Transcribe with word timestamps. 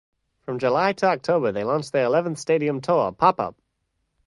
From 0.41 0.57
July 0.57 0.93
to 0.93 1.05
October, 1.05 1.51
they 1.51 1.63
launched 1.63 1.91
their 1.91 2.05
eleventh 2.05 2.39
stadium 2.39 2.81
tour, 2.81 3.11
Pop 3.11 3.39
Up! 3.39 3.55